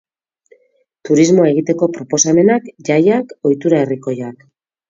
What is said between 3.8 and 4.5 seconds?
herrikoiak.